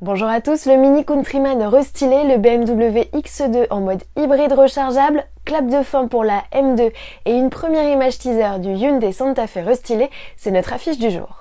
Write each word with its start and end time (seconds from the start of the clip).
Bonjour 0.00 0.28
à 0.28 0.40
tous, 0.40 0.66
le 0.66 0.76
Mini 0.76 1.04
Countryman 1.04 1.60
restylé, 1.64 2.22
le 2.22 2.38
BMW 2.38 3.10
X2 3.18 3.66
en 3.70 3.80
mode 3.80 4.04
hybride 4.16 4.52
rechargeable, 4.52 5.24
clap 5.44 5.66
de 5.66 5.82
fin 5.82 6.06
pour 6.06 6.22
la 6.22 6.44
M2 6.52 6.92
et 7.24 7.32
une 7.32 7.50
première 7.50 7.90
image 7.92 8.16
teaser 8.18 8.60
du 8.60 8.68
Hyundai 8.68 9.10
Santa 9.10 9.48
Fe 9.48 9.56
restylé, 9.56 10.08
c'est 10.36 10.52
notre 10.52 10.72
affiche 10.72 10.98
du 10.98 11.10
jour. 11.10 11.37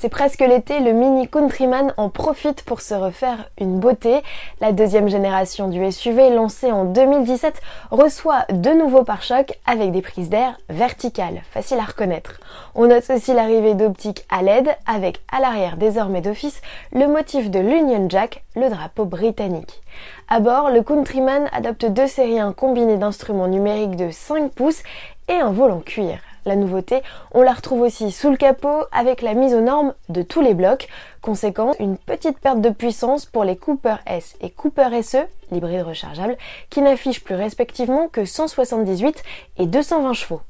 C'est 0.00 0.08
presque 0.08 0.40
l'été, 0.40 0.80
le 0.80 0.92
Mini 0.92 1.28
Countryman 1.28 1.92
en 1.98 2.08
profite 2.08 2.62
pour 2.62 2.80
se 2.80 2.94
refaire 2.94 3.50
une 3.58 3.78
beauté. 3.78 4.22
La 4.62 4.72
deuxième 4.72 5.08
génération 5.08 5.68
du 5.68 5.92
SUV, 5.92 6.30
lancée 6.30 6.72
en 6.72 6.86
2017, 6.86 7.60
reçoit 7.90 8.46
de 8.48 8.70
nouveaux 8.70 9.04
pare-chocs 9.04 9.58
avec 9.66 9.92
des 9.92 10.00
prises 10.00 10.30
d'air 10.30 10.56
verticales, 10.70 11.42
faciles 11.50 11.80
à 11.80 11.84
reconnaître. 11.84 12.40
On 12.74 12.86
note 12.86 13.10
aussi 13.10 13.34
l'arrivée 13.34 13.74
d'optiques 13.74 14.24
à 14.30 14.40
LED 14.40 14.70
avec 14.86 15.20
à 15.30 15.38
l'arrière 15.38 15.76
désormais 15.76 16.22
d'office 16.22 16.62
le 16.94 17.06
motif 17.06 17.50
de 17.50 17.58
l'Union 17.58 18.08
Jack, 18.08 18.42
le 18.56 18.70
drapeau 18.70 19.04
britannique. 19.04 19.82
À 20.30 20.40
bord, 20.40 20.70
le 20.70 20.82
Countryman 20.82 21.50
adopte 21.52 21.84
deux 21.84 22.06
séries 22.06 22.40
1 22.40 22.54
combinées 22.54 22.96
d'instruments 22.96 23.48
numériques 23.48 23.96
de 23.96 24.10
5 24.10 24.50
pouces 24.52 24.82
et 25.28 25.34
un 25.34 25.52
volant 25.52 25.80
cuir. 25.80 26.20
La 26.46 26.56
nouveauté, 26.56 27.02
on 27.32 27.42
la 27.42 27.52
retrouve 27.52 27.82
aussi 27.82 28.10
sous 28.10 28.30
le 28.30 28.36
capot 28.36 28.84
avec 28.92 29.22
la 29.22 29.34
mise 29.34 29.54
aux 29.54 29.60
normes 29.60 29.94
de 30.08 30.22
tous 30.22 30.40
les 30.40 30.54
blocs. 30.54 30.88
Conséquent, 31.20 31.72
une 31.78 31.98
petite 31.98 32.38
perte 32.38 32.60
de 32.60 32.70
puissance 32.70 33.26
pour 33.26 33.44
les 33.44 33.56
Cooper 33.56 33.96
S 34.06 34.36
et 34.40 34.50
Cooper 34.50 35.02
SE, 35.02 35.18
l'hybride 35.50 35.82
rechargeable, 35.82 36.36
qui 36.70 36.80
n'affichent 36.80 37.22
plus 37.22 37.34
respectivement 37.34 38.08
que 38.08 38.24
178 38.24 39.22
et 39.58 39.66
220 39.66 40.12
chevaux. 40.14 40.40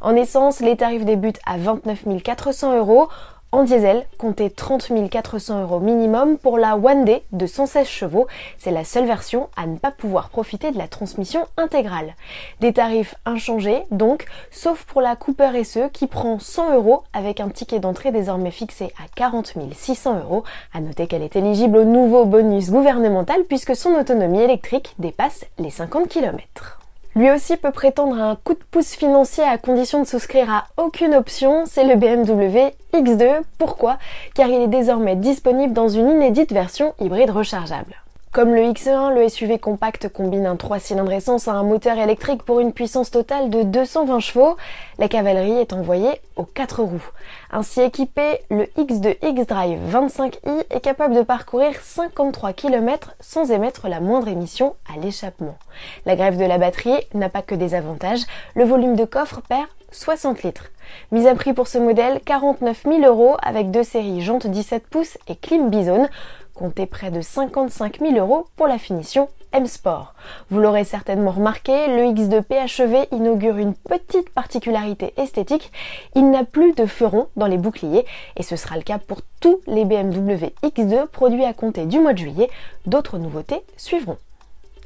En 0.00 0.14
essence, 0.14 0.60
les 0.60 0.76
tarifs 0.76 1.04
débutent 1.04 1.40
à 1.46 1.56
29 1.56 2.04
400 2.22 2.76
euros. 2.78 3.08
En 3.52 3.64
diesel, 3.64 4.06
comptez 4.16 4.48
30 4.48 4.92
400 5.10 5.62
euros 5.62 5.80
minimum 5.80 6.38
pour 6.38 6.56
la 6.56 6.76
One 6.76 7.04
Day 7.04 7.24
de 7.32 7.46
116 7.46 7.84
chevaux. 7.84 8.28
C'est 8.58 8.70
la 8.70 8.84
seule 8.84 9.06
version 9.06 9.48
à 9.56 9.66
ne 9.66 9.76
pas 9.76 9.90
pouvoir 9.90 10.28
profiter 10.28 10.70
de 10.70 10.78
la 10.78 10.86
transmission 10.86 11.46
intégrale. 11.56 12.14
Des 12.60 12.72
tarifs 12.72 13.16
inchangés 13.26 13.82
donc, 13.90 14.26
sauf 14.52 14.84
pour 14.84 15.00
la 15.00 15.16
Cooper 15.16 15.64
SE 15.64 15.88
qui 15.92 16.06
prend 16.06 16.38
100 16.38 16.76
euros 16.76 17.02
avec 17.12 17.40
un 17.40 17.48
ticket 17.48 17.80
d'entrée 17.80 18.12
désormais 18.12 18.52
fixé 18.52 18.92
à 18.98 19.08
40 19.16 19.54
600 19.74 20.20
euros. 20.20 20.44
À 20.72 20.80
noter 20.80 21.08
qu'elle 21.08 21.24
est 21.24 21.34
éligible 21.34 21.78
au 21.78 21.84
nouveau 21.84 22.26
bonus 22.26 22.70
gouvernemental 22.70 23.42
puisque 23.48 23.74
son 23.74 23.94
autonomie 23.94 24.42
électrique 24.42 24.94
dépasse 25.00 25.44
les 25.58 25.70
50 25.70 26.08
km. 26.08 26.78
Lui 27.16 27.28
aussi 27.32 27.56
peut 27.56 27.72
prétendre 27.72 28.20
à 28.20 28.26
un 28.26 28.36
coup 28.36 28.54
de 28.54 28.62
pouce 28.70 28.94
financier 28.94 29.42
à 29.42 29.58
condition 29.58 30.00
de 30.00 30.06
souscrire 30.06 30.48
à 30.48 30.66
aucune 30.76 31.14
option, 31.14 31.64
c'est 31.66 31.84
le 31.84 31.96
BMW 31.96 32.70
X2. 32.92 33.42
Pourquoi? 33.58 33.98
Car 34.34 34.48
il 34.48 34.62
est 34.62 34.68
désormais 34.68 35.16
disponible 35.16 35.72
dans 35.72 35.88
une 35.88 36.10
inédite 36.10 36.52
version 36.52 36.94
hybride 37.00 37.30
rechargeable. 37.30 37.96
Comme 38.32 38.54
le 38.54 38.62
X1, 38.62 39.12
le 39.12 39.28
SUV 39.28 39.58
compact 39.58 40.08
combine 40.08 40.46
un 40.46 40.54
3 40.54 40.78
cylindres 40.78 41.10
essence 41.10 41.48
à 41.48 41.54
un 41.54 41.64
moteur 41.64 41.98
électrique 41.98 42.44
pour 42.44 42.60
une 42.60 42.72
puissance 42.72 43.10
totale 43.10 43.50
de 43.50 43.64
220 43.64 44.20
chevaux. 44.20 44.56
La 45.00 45.08
cavalerie 45.08 45.58
est 45.58 45.72
envoyée 45.72 46.12
aux 46.36 46.44
4 46.44 46.84
roues. 46.84 47.10
Ainsi 47.50 47.80
équipé, 47.80 48.38
le 48.48 48.66
X2 48.78 49.16
X-Drive 49.20 49.80
25i 49.92 50.64
est 50.70 50.80
capable 50.80 51.16
de 51.16 51.22
parcourir 51.22 51.72
53 51.82 52.52
km 52.52 53.16
sans 53.18 53.50
émettre 53.50 53.88
la 53.88 53.98
moindre 53.98 54.28
émission 54.28 54.76
à 54.88 54.96
l'échappement. 55.00 55.58
La 56.06 56.14
grève 56.14 56.38
de 56.38 56.44
la 56.44 56.58
batterie 56.58 57.04
n'a 57.14 57.30
pas 57.30 57.42
que 57.42 57.56
des 57.56 57.74
avantages, 57.74 58.22
le 58.54 58.62
volume 58.62 58.94
de 58.94 59.06
coffre 59.06 59.40
perd 59.48 59.66
60 59.92 60.42
litres. 60.42 60.70
Mise 61.12 61.26
à 61.26 61.34
prix 61.34 61.52
pour 61.52 61.68
ce 61.68 61.78
modèle, 61.78 62.20
49 62.24 62.84
000 62.84 63.02
euros 63.04 63.36
avec 63.42 63.70
deux 63.70 63.82
séries 63.82 64.20
jantes 64.20 64.46
17 64.46 64.86
pouces 64.86 65.18
et 65.28 65.36
clim 65.36 65.70
Bison. 65.70 66.08
Comptez 66.54 66.86
près 66.86 67.10
de 67.10 67.20
55 67.20 68.00
000 68.00 68.14
euros 68.16 68.46
pour 68.56 68.66
la 68.66 68.78
finition 68.78 69.28
M-Sport. 69.52 70.14
Vous 70.50 70.60
l'aurez 70.60 70.84
certainement 70.84 71.32
remarqué, 71.32 71.88
le 71.88 72.12
X2 72.12 72.42
PHEV 72.42 73.08
inaugure 73.12 73.56
une 73.56 73.74
petite 73.74 74.30
particularité 74.30 75.12
esthétique. 75.16 75.72
Il 76.14 76.30
n'a 76.30 76.44
plus 76.44 76.72
de 76.72 76.86
feu 76.86 77.06
rond 77.06 77.28
dans 77.36 77.46
les 77.46 77.58
boucliers 77.58 78.04
et 78.36 78.42
ce 78.42 78.56
sera 78.56 78.76
le 78.76 78.82
cas 78.82 78.98
pour 78.98 79.22
tous 79.40 79.60
les 79.66 79.84
BMW 79.84 80.52
X2 80.62 81.06
produits 81.08 81.44
à 81.44 81.52
compter 81.52 81.86
du 81.86 81.98
mois 81.98 82.12
de 82.12 82.18
juillet. 82.18 82.50
D'autres 82.86 83.18
nouveautés 83.18 83.62
suivront. 83.76 84.18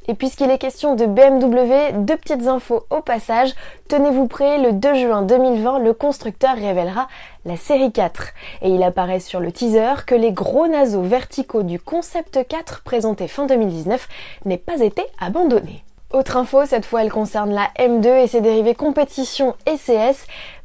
Et 0.07 0.15
puisqu'il 0.15 0.51
est 0.51 0.59
question 0.59 0.95
de 0.97 1.07
BMW, 1.07 2.05
deux 2.05 2.17
petites 2.17 2.47
infos 2.47 2.85
au 2.91 3.01
passage. 3.01 3.55
Tenez-vous 3.89 4.27
prêts, 4.27 4.59
le 4.59 4.73
2 4.73 4.95
juin 4.95 5.23
2020, 5.23 5.79
le 5.79 5.95
constructeur 5.95 6.57
révélera 6.57 7.09
la 7.47 7.57
série 7.57 7.91
4. 7.91 8.29
Et 8.61 8.69
il 8.69 8.83
apparaît 8.83 9.21
sur 9.21 9.41
le 9.41 9.51
teaser 9.51 10.05
que 10.07 10.15
les 10.15 10.33
gros 10.33 10.67
naseaux 10.67 11.03
verticaux 11.03 11.63
du 11.63 11.81
concept 11.81 12.47
4 12.47 12.83
présenté 12.83 13.29
fin 13.29 13.47
2019 13.47 14.09
n'aient 14.45 14.59
pas 14.59 14.81
été 14.81 15.03
abandonnés. 15.19 15.85
Autre 16.15 16.37
info, 16.37 16.65
cette 16.65 16.85
fois 16.85 17.03
elle 17.03 17.11
concerne 17.11 17.53
la 17.53 17.71
M2 17.77 18.23
et 18.23 18.29
ses 18.29 18.41
dérivés 18.41 18.75
compétition 18.77 19.57
et. 19.67 19.75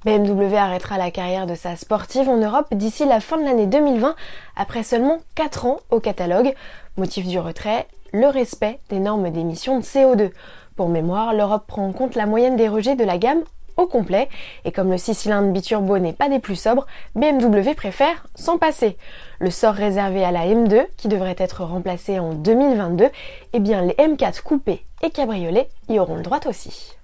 BMW 0.06 0.56
arrêtera 0.56 0.98
la 0.98 1.12
carrière 1.12 1.48
de 1.48 1.56
sa 1.56 1.76
sportive 1.76 2.30
en 2.30 2.38
Europe 2.38 2.68
d'ici 2.72 3.04
la 3.06 3.20
fin 3.20 3.38
de 3.38 3.46
l'année 3.46 3.66
2020, 3.66 4.16
après 4.56 4.84
seulement 4.84 5.18
4 5.36 5.66
ans 5.66 5.80
au 5.90 6.00
catalogue. 6.00 6.54
Motif 6.98 7.26
du 7.26 7.40
retrait, 7.40 7.88
le 8.14 8.28
respect 8.28 8.80
des 8.90 9.00
normes 9.00 9.30
d'émission 9.30 9.80
de 9.80 9.84
CO2. 9.84 10.32
Pour 10.76 10.90
mémoire, 10.90 11.34
l'Europe 11.34 11.66
prend 11.68 11.88
en 11.88 11.92
compte 11.92 12.16
la 12.16 12.26
moyenne 12.26 12.56
des 12.56 12.68
rejets 12.68 12.96
de 12.96 13.04
la 13.04 13.18
gamme 13.18 13.44
au 13.78 13.88
complet, 13.88 14.28
et 14.66 14.72
comme 14.72 14.92
le 14.92 14.98
6 14.98 15.14
cylindres 15.14 15.54
biturbo 15.54 15.98
n'est 16.00 16.14
pas 16.14 16.30
des 16.30 16.40
plus 16.40 16.58
sobres, 16.58 16.86
BMW 17.16 17.74
préfère 17.76 18.26
s'en 18.36 18.58
passer. 18.58 18.98
Le 19.40 19.52
sort 19.52 19.74
réservé 19.74 20.24
à 20.24 20.32
la 20.32 20.46
M2, 20.46 20.86
qui 20.98 21.08
devrait 21.08 21.36
être 21.38 21.64
remplacée 21.64 22.20
en 22.20 22.34
2022, 22.34 23.10
eh 23.54 23.60
bien 23.60 23.82
les 23.82 23.94
M4 23.94 24.42
coupés 24.42 24.86
et 25.02 25.10
cabriolets 25.10 25.70
y 25.88 26.00
auront 26.00 26.18
le 26.18 26.24
droit 26.24 26.42
aussi. 26.46 26.96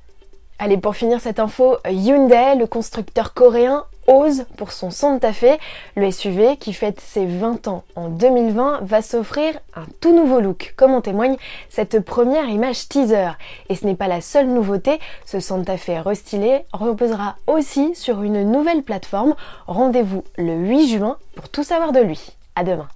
Allez, 0.60 0.78
pour 0.78 0.96
finir 0.96 1.20
cette 1.20 1.40
info, 1.40 1.78
Hyundai, 1.86 2.56
le 2.56 2.66
constructeur 2.66 3.34
coréen, 3.34 3.86
ose 4.08 4.46
pour 4.58 4.72
son 4.72 4.92
Santa 4.92 5.34
Fe. 5.34 5.58
Le 5.96 6.12
SUV, 6.12 6.58
qui 6.58 6.74
fête 6.74 7.00
ses 7.00 7.26
20 7.26 7.68
ans 7.68 7.84
en 7.96 8.10
2020, 8.10 8.80
va 8.82 9.02
s'offrir 9.02 9.54
un 9.76 9.86
tout 10.02 10.16
nouveau 10.16 10.40
look, 10.40 10.74
comme 10.76 10.94
en 10.94 11.02
témoigne 11.02 11.38
cette 11.70 12.00
première 12.00 12.50
image 12.50 12.88
teaser. 12.88 13.32
Et 13.70 13.76
ce 13.76 13.86
n'est 13.86 13.96
pas 13.96 14.08
la 14.08 14.22
seule 14.22 14.48
nouveauté, 14.48 15.00
ce 15.26 15.40
Santa 15.40 15.78
Fe 15.78 16.04
restylé 16.04 16.66
reposera 16.74 17.36
aussi 17.48 17.96
sur 17.96 18.24
une 18.24 18.50
nouvelle 18.50 18.84
plateforme. 18.84 19.36
Rendez-vous 19.68 20.24
le 20.38 20.56
8 20.56 20.88
juin 20.98 21.18
pour 21.36 21.50
tout 21.50 21.64
savoir 21.64 21.92
de 21.92 22.00
lui. 22.00 22.32
À 22.56 22.64
demain. 22.64 22.88